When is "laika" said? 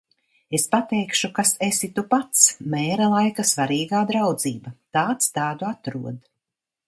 3.13-3.45